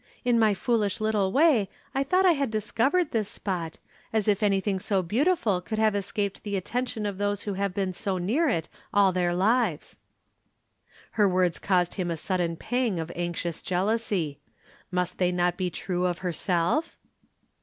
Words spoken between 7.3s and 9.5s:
who have been near it all their